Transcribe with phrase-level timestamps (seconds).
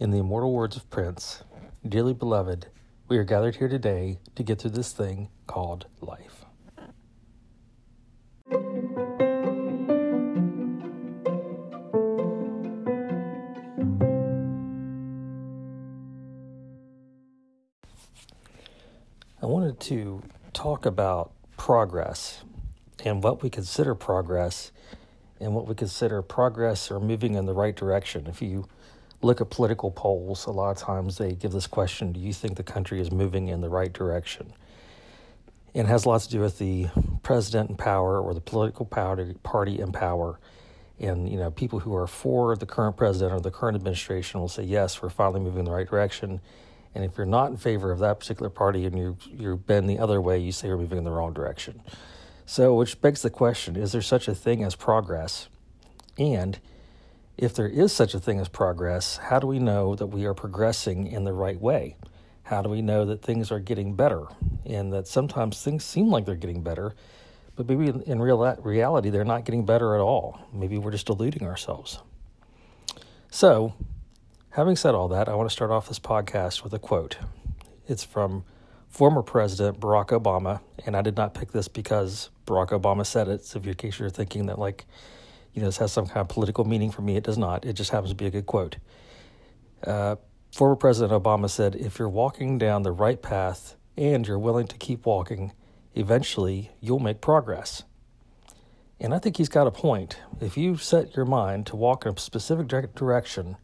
[0.00, 1.42] In the immortal words of Prince,
[1.84, 2.68] Dearly beloved,
[3.08, 6.44] we are gathered here today to get through this thing called life.
[19.42, 20.22] I wanted to
[20.52, 22.44] talk about progress
[23.04, 24.70] and what we consider progress
[25.40, 28.28] and what we consider progress or moving in the right direction.
[28.28, 28.68] If you
[29.22, 32.56] look at political polls, a lot of times they give this question Do you think
[32.56, 34.52] the country is moving in the right direction?
[35.74, 36.88] And it has lots to do with the
[37.22, 40.40] president in power or the political party, in power.
[40.98, 44.48] And, you know, people who are for the current president or the current administration will
[44.48, 46.40] say, yes, we're finally moving in the right direction.
[46.94, 49.98] And if you're not in favor of that particular party and you you bend the
[49.98, 51.80] other way, you say you're moving in the wrong direction.
[52.46, 55.48] So, which begs the question: Is there such a thing as progress?
[56.16, 56.58] And
[57.38, 60.34] if there is such a thing as progress, how do we know that we are
[60.34, 61.96] progressing in the right way?
[62.42, 64.26] How do we know that things are getting better?
[64.66, 66.96] And that sometimes things seem like they're getting better,
[67.54, 70.40] but maybe in real reality they're not getting better at all.
[70.52, 72.00] Maybe we're just deluding ourselves.
[73.30, 73.74] So,
[74.50, 77.18] having said all that, I want to start off this podcast with a quote.
[77.86, 78.44] It's from
[78.88, 83.44] former President Barack Obama, and I did not pick this because Barack Obama said it.
[83.44, 84.86] So, in case you're thinking that like
[85.58, 87.16] you know, this has some kind of political meaning for me.
[87.16, 87.64] It does not.
[87.64, 88.76] It just happens to be a good quote.
[89.84, 90.14] Uh,
[90.54, 94.76] former President Obama said, If you're walking down the right path and you're willing to
[94.76, 95.50] keep walking,
[95.96, 97.82] eventually you'll make progress.
[99.00, 100.18] And I think he's got a point.
[100.40, 103.56] If you set your mind to walk in a specific direction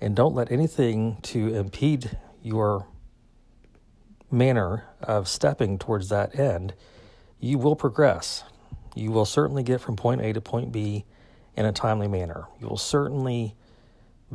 [0.00, 2.88] and don't let anything to impede your
[4.28, 6.74] manner of stepping towards that end,
[7.38, 8.42] you will progress.
[8.96, 11.04] You will certainly get from point A to point B
[11.56, 12.46] in a timely manner.
[12.60, 13.54] You will certainly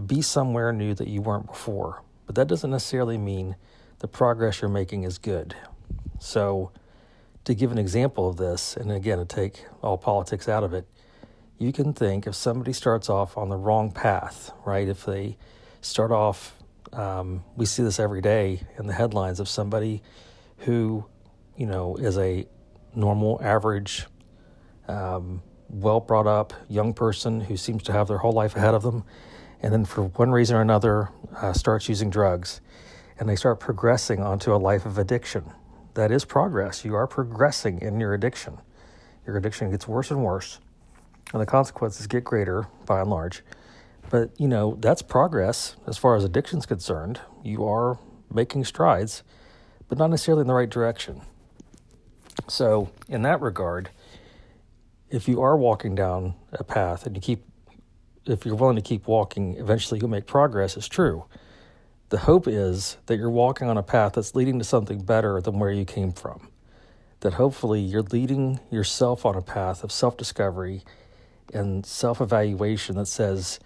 [0.06, 3.56] be somewhere new that you weren't before, but that doesn't necessarily mean
[4.00, 5.56] the progress you're making is good.
[6.20, 6.72] So,
[7.46, 10.86] to give an example of this, and again, to take all politics out of it,
[11.58, 14.88] you can think if somebody starts off on the wrong path, right?
[14.88, 15.38] If they
[15.82, 16.58] start off,
[16.94, 20.04] um, we see this every day in the headlines of somebody
[20.60, 21.06] who,
[21.56, 22.46] you know, is a
[22.94, 24.06] normal, average,
[24.88, 28.84] um, well brought up young person who seems to have their whole life ahead of
[28.84, 29.04] them,
[29.62, 32.62] and then for one reason or another uh, starts using drugs,
[33.20, 35.52] and they start progressing onto a life of addiction.
[35.96, 36.86] That is progress.
[36.86, 38.60] You are progressing in your addiction.
[39.26, 40.60] Your addiction gets worse and worse,
[41.34, 43.42] and the consequences get greater by and large.
[44.10, 47.20] But you know that's progress as far as addiction is concerned.
[47.44, 48.00] You are
[48.32, 49.24] making strides,
[49.90, 51.22] but not necessarily in the right direction.
[52.48, 53.90] So, in that regard,
[55.10, 57.44] if you are walking down a path and you keep
[58.26, 61.26] if you're willing to keep walking eventually you'll make progress it's true.
[62.10, 65.60] The hope is that you're walking on a path that's leading to something better than
[65.60, 66.50] where you came from.
[67.20, 70.84] That hopefully you're leading yourself on a path of self-discovery
[71.54, 73.60] and self-evaluation that says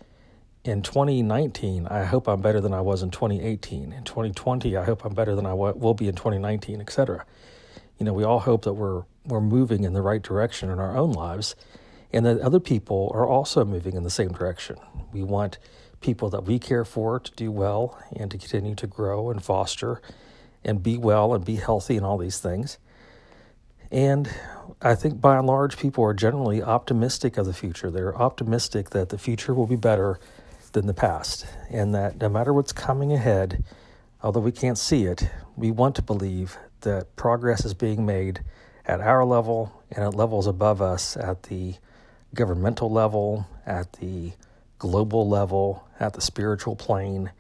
[0.64, 5.04] in 2019 i hope i'm better than i was in 2018 in 2020 i hope
[5.04, 7.26] i'm better than i will be in 2019 etc
[7.98, 10.98] you know we all hope that we're we're moving in the right direction in our
[10.98, 11.56] own lives
[12.14, 14.78] and that other people are also moving in the same direction.
[15.14, 15.58] We want
[16.02, 20.02] people that we care for to do well and to continue to grow and foster
[20.64, 22.78] and be well and be healthy and all these things.
[23.92, 24.30] And
[24.82, 27.92] I think by and large, people are generally optimistic of the future.
[27.92, 30.20] They're optimistic that the future will be better
[30.72, 33.64] than the past, and that no matter what's coming ahead,
[34.24, 38.42] although we can't see it, we want to believe that progress is being made
[38.86, 41.76] at our level and at levels above us at the
[42.34, 44.32] governmental level, at the
[44.80, 47.32] global level, at the spiritual plane.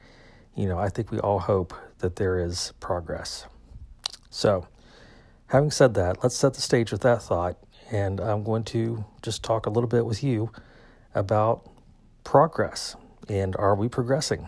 [0.56, 3.46] You know, I think we all hope that there is progress.
[4.30, 4.68] So,
[5.47, 7.57] having said that, let's set the stage with that thought.
[7.91, 10.51] And I'm going to just talk a little bit with you
[11.13, 11.69] about
[12.24, 12.96] progress
[13.28, 14.47] and are we progressing?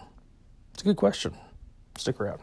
[0.74, 1.36] It's a good question.
[1.98, 2.42] Stick around.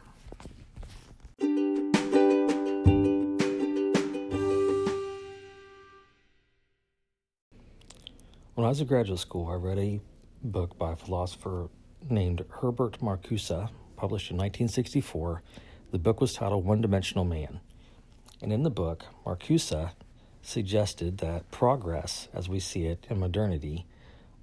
[8.60, 10.02] When I was in graduate school, I read a
[10.42, 11.70] book by a philosopher
[12.10, 15.42] named Herbert Marcuse, published in 1964.
[15.92, 17.60] The book was titled One Dimensional Man.
[18.42, 19.92] And in the book, Marcuse
[20.42, 23.86] suggested that progress, as we see it in modernity,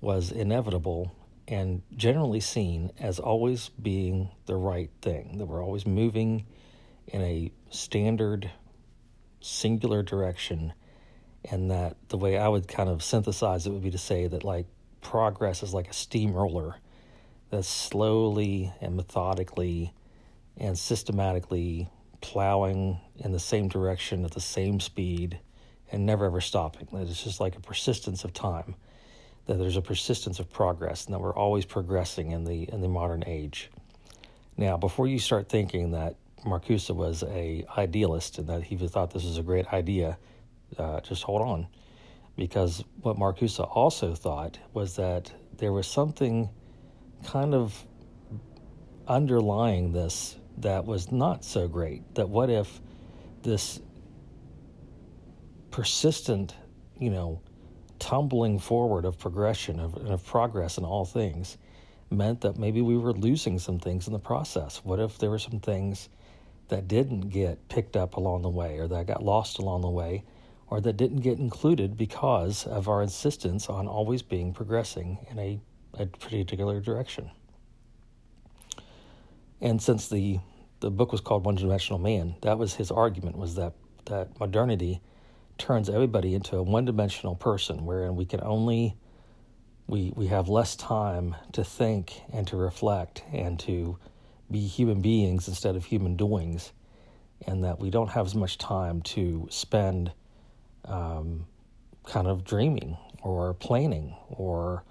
[0.02, 1.12] was inevitable
[1.48, 6.44] and generally seen as always being the right thing, that we're always moving
[7.06, 8.50] in a standard,
[9.42, 10.74] singular direction
[11.46, 14.44] and that the way I would kind of synthesize it would be to say that
[14.44, 14.66] like
[15.02, 16.76] progress is like a steamroller
[17.50, 19.94] that's slowly and methodically
[20.58, 21.90] and systematically
[22.22, 25.40] plowing in the same direction at the same speed
[25.92, 26.88] and never ever stopping.
[26.92, 28.76] That it's just like a persistence of time.
[29.46, 32.90] That there's a persistence of progress, and that we're always progressing in the in the
[32.90, 33.70] modern age.
[34.58, 39.24] Now, before you start thinking that Marcuse was a idealist and that he thought this
[39.24, 40.18] was a great idea,
[40.78, 41.68] uh, just hold on,
[42.36, 46.50] because what Marcuse also thought was that there was something
[47.26, 47.86] kind of
[49.08, 52.16] underlying this that was not so great.
[52.16, 52.82] That what if
[53.44, 53.80] this
[55.72, 56.56] persistent,
[57.00, 57.42] you know,
[58.00, 61.58] tumbling forward of progression of, of progress in all things
[62.10, 64.82] meant that maybe we were losing some things in the process.
[64.84, 66.10] What if there were some things
[66.70, 70.24] that didn't get picked up along the way or that got lost along the way
[70.70, 75.60] or that didn't get included because of our insistence on always being progressing in a,
[75.98, 77.32] a particular direction.
[79.62, 80.40] And since the
[80.80, 83.74] the book was called One Dimensional Man, that was his argument was that
[84.06, 85.02] that modernity
[85.58, 88.96] turns everybody into a one-dimensional person wherein we can only
[89.88, 93.98] we we have less time to think and to reflect and to
[94.52, 96.72] be human beings instead of human doings
[97.46, 100.12] and that we don't have as much time to spend
[100.88, 101.46] um,
[102.06, 104.84] kind of dreaming or planning or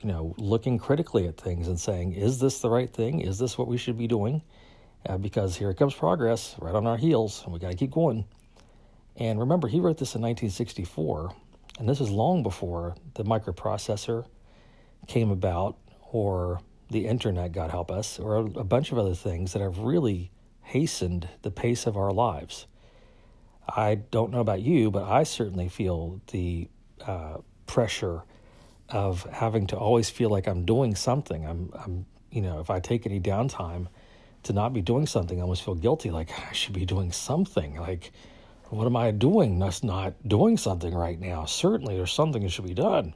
[0.00, 3.20] you know looking critically at things and saying is this the right thing?
[3.20, 4.42] Is this what we should be doing?
[5.08, 8.24] Uh, because here comes progress right on our heels and we got to keep going.
[9.16, 11.32] And remember, he wrote this in 1964,
[11.78, 14.26] and this is long before the microprocessor
[15.06, 15.78] came about
[16.12, 20.30] or the internet, God help us, or a bunch of other things that have really
[20.62, 22.66] hastened the pace of our lives.
[23.68, 26.68] I don't know about you, but I certainly feel the
[27.06, 28.22] uh, pressure
[28.88, 31.44] of having to always feel like I'm doing something.
[31.46, 33.88] I'm, I'm, you know, if I take any downtime
[34.44, 36.10] to not be doing something, I almost feel guilty.
[36.10, 37.76] Like I should be doing something.
[37.76, 38.12] Like
[38.70, 41.44] what am I doing that's not doing something right now?
[41.44, 43.14] Certainly there's something that should be done.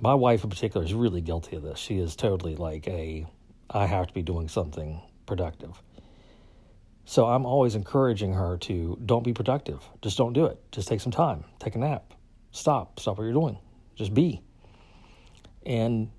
[0.00, 1.78] My wife in particular is really guilty of this.
[1.78, 3.26] She is totally like a
[3.70, 5.80] I have to be doing something productive.
[7.10, 9.82] So I'm always encouraging her to don't be productive.
[10.00, 10.60] Just don't do it.
[10.70, 11.42] Just take some time.
[11.58, 12.14] Take a nap.
[12.52, 13.00] Stop.
[13.00, 13.58] Stop what you're doing.
[13.96, 14.40] Just be.
[15.66, 16.12] And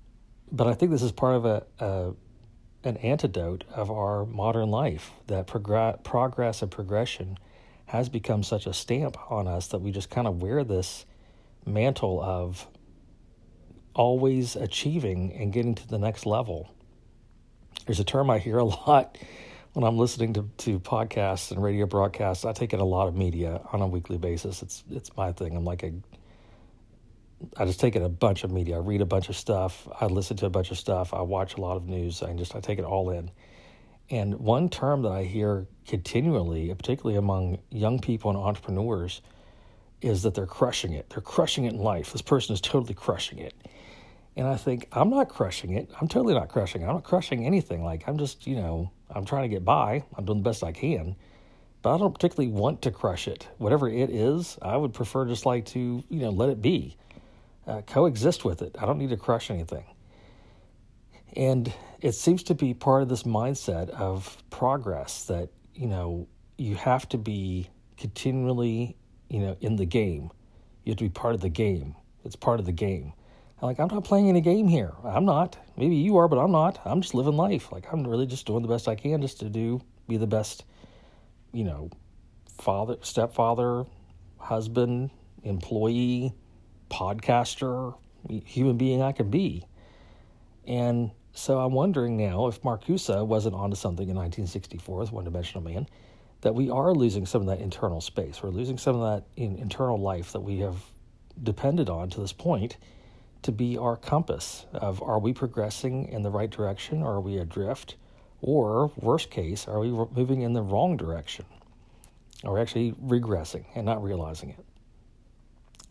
[0.50, 2.12] but I think this is part of a, a
[2.84, 7.38] an antidote of our modern life that progr- progress and progression
[7.86, 11.06] has become such a stamp on us that we just kind of wear this
[11.64, 12.66] mantle of
[13.94, 16.70] always achieving and getting to the next level.
[17.86, 19.16] There's a term I hear a lot
[19.72, 22.44] when I'm listening to, to podcasts and radio broadcasts.
[22.44, 24.62] I take in a lot of media on a weekly basis.
[24.62, 25.56] It's it's my thing.
[25.56, 25.92] I'm like a
[27.56, 28.76] I just take in a bunch of media.
[28.76, 29.88] I read a bunch of stuff.
[30.00, 31.14] I listen to a bunch of stuff.
[31.14, 32.22] I watch a lot of news.
[32.22, 33.30] I just I take it all in.
[34.10, 39.22] And one term that I hear continually, particularly among young people and entrepreneurs,
[40.02, 41.08] is that they're crushing it.
[41.10, 42.12] They're crushing it in life.
[42.12, 43.54] This person is totally crushing it.
[44.36, 45.90] And I think, I'm not crushing it.
[46.00, 46.86] I'm totally not crushing it.
[46.86, 47.84] I'm not crushing anything.
[47.84, 50.04] Like, I'm just, you know, I'm trying to get by.
[50.16, 51.16] I'm doing the best I can.
[51.82, 53.48] But I don't particularly want to crush it.
[53.58, 56.96] Whatever it is, I would prefer just like to, you know, let it be,
[57.66, 58.76] uh, coexist with it.
[58.78, 59.84] I don't need to crush anything.
[61.36, 66.28] And it seems to be part of this mindset of progress that, you know,
[66.58, 68.96] you have to be continually,
[69.28, 70.30] you know, in the game.
[70.84, 71.96] You have to be part of the game.
[72.24, 73.12] It's part of the game.
[73.62, 74.92] Like, I'm not playing any game here.
[75.04, 75.56] I'm not.
[75.76, 76.80] Maybe you are, but I'm not.
[76.84, 77.70] I'm just living life.
[77.70, 80.64] Like, I'm really just doing the best I can just to do, be the best,
[81.52, 81.88] you know,
[82.58, 83.84] father, stepfather,
[84.38, 85.10] husband,
[85.44, 86.32] employee,
[86.90, 87.94] podcaster,
[88.44, 89.64] human being I can be.
[90.66, 95.62] And so I'm wondering now if Marcuse wasn't onto something in 1964 with One Dimensional
[95.62, 95.86] Man,
[96.40, 98.42] that we are losing some of that internal space.
[98.42, 100.76] We're losing some of that in, internal life that we have
[101.40, 102.76] depended on to this point
[103.42, 107.38] to be our compass of are we progressing in the right direction or are we
[107.38, 107.96] adrift?
[108.40, 111.44] Or, worst case, are we moving in the wrong direction?
[112.44, 114.64] We actually regressing and not realizing it?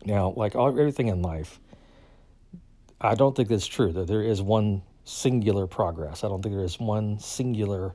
[0.04, 1.60] Now, like all, everything in life,
[3.00, 6.24] I don't think that's true, that there is one singular progress.
[6.24, 7.94] I don't think there is one singular,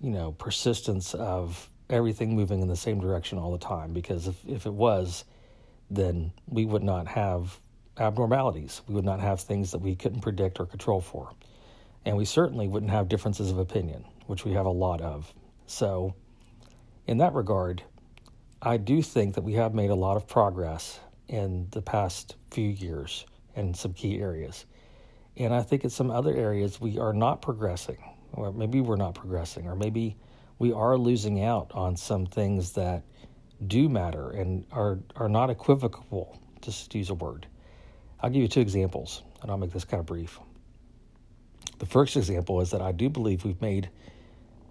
[0.00, 3.92] you know, persistence of everything moving in the same direction all the time.
[3.92, 5.24] Because if, if it was,
[5.90, 7.58] then we would not have
[7.98, 8.82] abnormalities.
[8.86, 11.30] We would not have things that we couldn't predict or control for.
[12.04, 15.32] And we certainly wouldn't have differences of opinion, which we have a lot of.
[15.66, 16.14] So,
[17.06, 17.82] in that regard,
[18.60, 22.68] I do think that we have made a lot of progress in the past few
[22.68, 24.66] years in some key areas.
[25.36, 27.98] And I think in some other areas we are not progressing,
[28.32, 30.16] or maybe we're not progressing, or maybe
[30.58, 33.02] we are losing out on some things that
[33.66, 37.46] do matter and are, are not equivocal, just to use a word.
[38.24, 40.40] I'll give you two examples, and I'll make this kind of brief.
[41.78, 43.90] The first example is that I do believe we've made,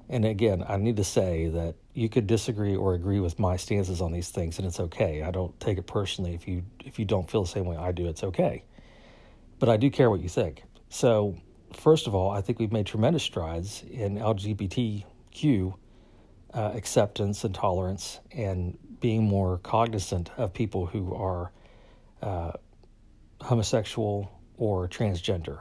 [0.09, 4.01] and again, I need to say that you could disagree or agree with my stances
[4.01, 5.21] on these things, and it's okay.
[5.21, 6.33] I don't take it personally.
[6.33, 8.63] If you if you don't feel the same way I do, it's okay.
[9.59, 10.63] But I do care what you think.
[10.89, 11.37] So,
[11.73, 15.75] first of all, I think we've made tremendous strides in LGBTQ
[16.55, 21.51] uh, acceptance and tolerance, and being more cognizant of people who are
[22.23, 22.53] uh,
[23.43, 25.59] homosexual or transgender.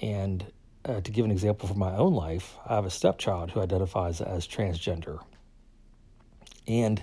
[0.00, 0.44] And
[0.84, 4.20] uh, to give an example from my own life, I have a stepchild who identifies
[4.20, 5.18] as transgender.
[6.66, 7.02] And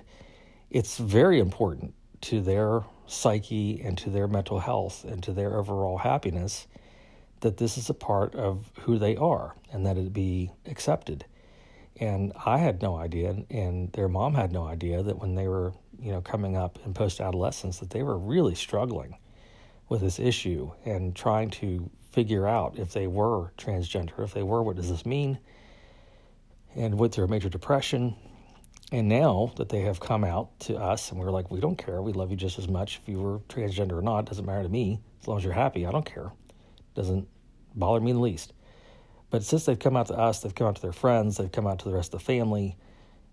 [0.69, 5.97] it's very important to their psyche and to their mental health and to their overall
[5.97, 6.67] happiness
[7.41, 11.25] that this is a part of who they are and that it be accepted.
[11.97, 15.73] And I had no idea, and their mom had no idea that when they were,
[16.01, 19.15] you know, coming up in post adolescence, that they were really struggling
[19.89, 24.23] with this issue and trying to figure out if they were transgender.
[24.23, 25.37] If they were, what does this mean?
[26.75, 28.15] And through a major depression.
[28.91, 32.01] And now that they have come out to us and we're like, we don't care.
[32.01, 34.25] We love you just as much if you were transgender or not.
[34.25, 34.99] Doesn't matter to me.
[35.21, 36.27] As long as you're happy, I don't care.
[36.27, 37.27] It doesn't
[37.75, 38.53] bother me in the least.
[39.29, 41.67] But since they've come out to us, they've come out to their friends, they've come
[41.67, 42.77] out to the rest of the family.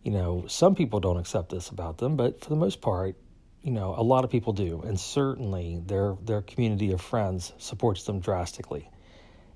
[0.02, 3.16] You know, some people don't accept this about them, but for the most part,
[3.62, 8.04] you know, a lot of people do, and certainly their their community of friends supports
[8.04, 8.90] them drastically,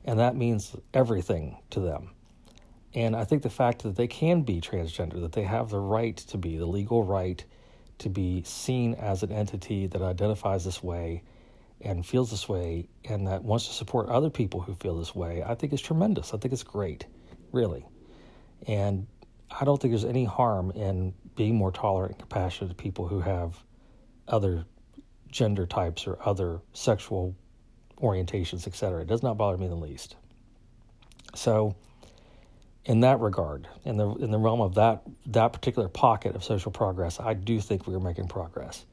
[0.05, 2.11] and that means everything to them.
[2.95, 6.17] And I think the fact that they can be transgender, that they have the right
[6.17, 7.45] to be, the legal right
[7.99, 11.23] to be seen as an entity that identifies this way
[11.81, 15.43] and feels this way and that wants to support other people who feel this way,
[15.43, 16.33] I think is tremendous.
[16.33, 17.07] I think it's great,
[17.53, 17.85] really.
[18.67, 19.07] And
[19.51, 23.21] I don't think there's any harm in being more tolerant and compassionate to people who
[23.21, 23.63] have
[24.29, 24.65] other
[25.31, 27.35] gender types or other sexual
[27.99, 29.03] orientations, etc.
[29.03, 30.17] It does not bother me the least.
[31.35, 31.77] So,
[32.85, 36.71] in that regard, in the in the realm of that that particular pocket of social
[36.71, 38.85] progress, I do think we are making progress.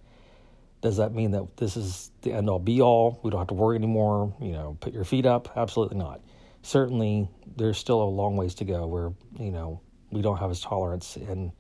[0.82, 3.20] Does that mean that this is the end all be all?
[3.24, 4.34] We don't have to worry anymore.
[4.42, 5.54] You know, put your feet up.
[5.56, 6.22] Absolutely not.
[6.62, 9.80] Certainly, there's still a long ways to go where you know
[10.12, 11.52] we don't have as tolerance and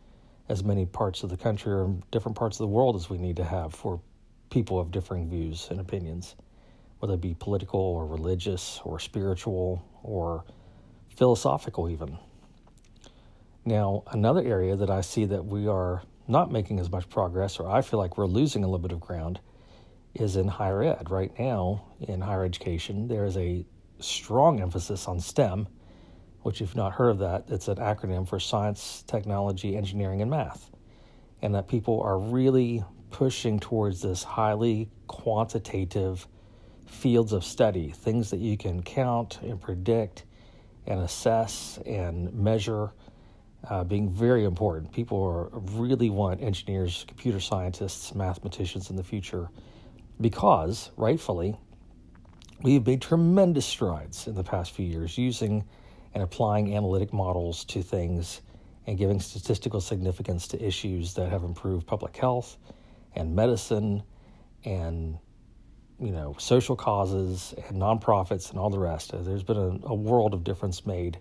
[0.49, 3.37] as many parts of the country or different parts of the world as we need
[3.37, 4.01] to have for
[4.49, 6.35] people of differing views and opinions,
[6.99, 10.43] whether it be political or religious or spiritual or
[11.15, 12.17] philosophical, even.
[13.65, 17.69] Now, another area that I see that we are not making as much progress, or
[17.69, 19.39] I feel like we're losing a little bit of ground,
[20.13, 21.09] is in higher ed.
[21.09, 23.65] Right now, in higher education, there is a
[23.99, 25.67] strong emphasis on STEM
[26.43, 30.29] which, if you've not heard of that, it's an acronym for science, technology, engineering, and
[30.29, 30.69] math.
[31.41, 36.27] And that people are really pushing towards this highly quantitative
[36.85, 40.25] fields of study, things that you can count and predict
[40.85, 42.91] and assess and measure,
[43.69, 44.91] uh, being very important.
[44.91, 49.49] People are, really want engineers, computer scientists, mathematicians in the future
[50.19, 51.55] because, rightfully,
[52.61, 55.63] we've made tremendous strides in the past few years using
[56.13, 58.41] and applying analytic models to things
[58.85, 62.57] and giving statistical significance to issues that have improved public health
[63.15, 64.03] and medicine
[64.65, 65.17] and
[65.99, 69.11] you know social causes and nonprofits and all the rest.
[69.13, 71.17] There's been a, a world of difference made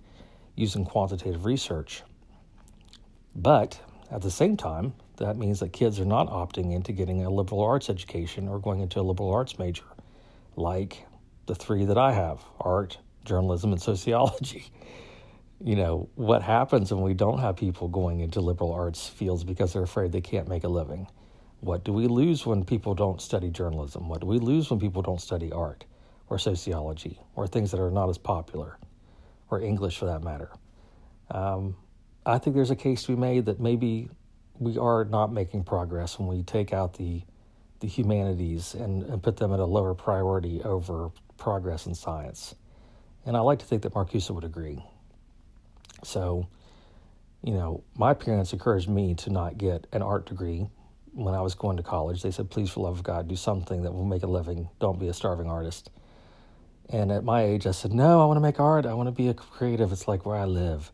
[0.57, 2.03] using quantitative research.
[3.35, 3.81] But
[4.11, 7.63] at the same time, that means that kids are not opting into getting a liberal
[7.63, 9.85] arts education or going into a liberal arts major,
[10.57, 11.07] like
[11.47, 14.67] the three that I have art, journalism, and sociology.
[15.65, 19.73] You know, what happens when we don't have people going into liberal arts fields because
[19.73, 21.07] they're afraid they can't make a living?
[21.61, 24.09] What do we lose when people don't study journalism?
[24.09, 25.85] What do we lose when people don't study art
[26.29, 28.77] or sociology or things that are not as popular
[29.51, 30.51] or English for that matter?
[31.31, 31.77] Um,
[32.27, 34.11] I think there's a case to be made that maybe
[34.59, 37.23] we are not making progress when we take out the
[37.83, 42.55] the humanities and, and put them at a lower priority over progress in science.
[43.25, 44.83] And I like to think that Marcuse would agree.
[46.05, 46.49] So,
[47.43, 50.67] you know, my parents encouraged me to not get an art degree
[51.13, 52.23] when I was going to college.
[52.23, 54.69] They said, please, for love of God, do something that will make a living.
[54.81, 55.91] Don't be a starving artist.
[56.89, 58.87] And at my age, I said, no, I want to make art.
[58.87, 59.93] I want to be a creative.
[59.93, 60.91] It's like where I live.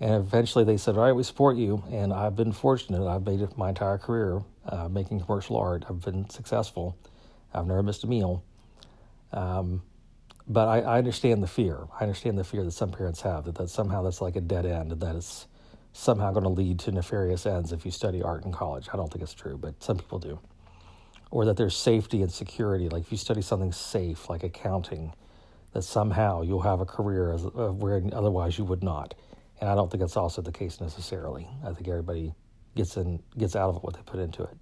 [0.00, 1.84] And eventually they said, all right, we support you.
[1.90, 3.06] And I've been fortunate.
[3.06, 5.84] I've made it my entire career uh, making commercial art.
[5.88, 6.96] I've been successful.
[7.54, 8.42] I've never missed a meal.
[9.32, 9.82] Um,
[10.48, 11.86] but I, I understand the fear.
[11.98, 14.66] I understand the fear that some parents have that, that somehow that's like a dead
[14.66, 15.46] end, and that it's
[15.92, 18.88] somehow going to lead to nefarious ends if you study art in college.
[18.92, 20.38] I don't think it's true, but some people do.
[21.30, 22.88] Or that there's safety and security.
[22.88, 25.12] Like if you study something safe, like accounting,
[25.72, 29.14] that somehow you'll have a career as, uh, where otherwise you would not.
[29.60, 31.48] And I don't think that's also the case necessarily.
[31.64, 32.34] I think everybody
[32.74, 34.56] gets in gets out of it what they put into it.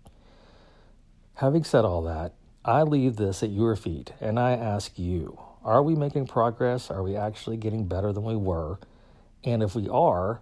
[1.34, 2.34] Having said all that,
[2.64, 6.90] I leave this at your feet and I ask you, are we making progress?
[6.90, 8.78] Are we actually getting better than we were?
[9.44, 10.40] And if we are,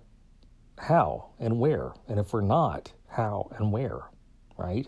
[0.79, 1.93] how and where?
[2.07, 4.03] And if we're not, how and where?
[4.57, 4.87] Right?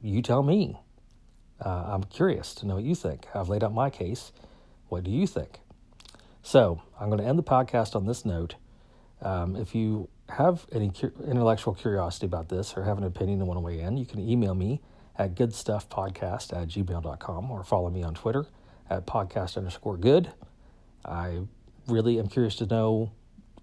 [0.00, 0.78] You tell me.
[1.60, 3.26] Uh, I'm curious to know what you think.
[3.34, 4.32] I've laid out my case.
[4.88, 5.60] What do you think?
[6.42, 8.56] So I'm going to end the podcast on this note.
[9.22, 13.48] Um, if you have any cu- intellectual curiosity about this or have an opinion and
[13.48, 14.80] want to weigh in, you can email me
[15.18, 18.46] at goodstuffpodcast at gmail.com or follow me on Twitter
[18.90, 20.32] at podcast underscore good.
[21.04, 21.40] I
[21.88, 23.12] really am curious to know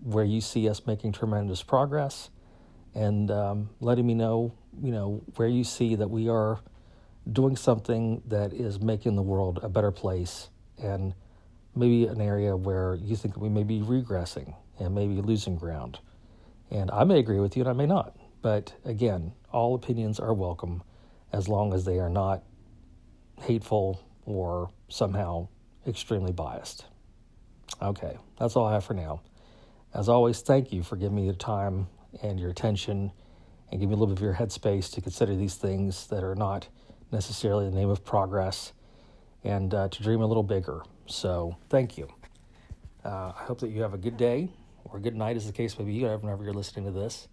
[0.02, 2.30] where you see us making tremendous progress
[2.94, 6.60] and um, letting me know, you know, where you see that we are
[7.32, 10.50] doing something that is making the world a better place
[10.82, 11.14] and
[11.76, 16.00] maybe an area where you think we may be regressing and maybe losing ground.
[16.70, 18.16] And I may agree with you and I may not.
[18.42, 20.84] But again, all opinions are welcome
[21.32, 22.44] as long as they are not
[23.42, 25.48] hateful or somehow
[25.88, 26.86] extremely biased.
[27.82, 29.22] Okay, that's all I have for now.
[29.92, 31.88] As always, thank you for giving me your time
[32.22, 33.12] and your attention
[33.72, 36.36] and give me a little bit of your headspace to consider these things that are
[36.36, 36.68] not
[37.12, 38.74] necessarily the name of progress
[39.44, 40.84] and uh, to dream a little bigger.
[41.08, 42.08] So, thank you.
[43.04, 44.52] Uh, I hope that you have a good day
[44.86, 47.28] or a good night, as the case may be, whenever you're listening to this.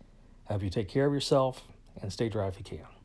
[0.48, 1.62] Have you take care of yourself
[2.00, 2.99] and stay dry if you can.